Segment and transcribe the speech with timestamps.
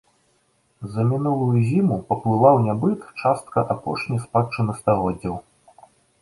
[0.93, 5.35] За мінулую зіму паплыла ў нябыт частка апошняй спадчыны стагоддзяў.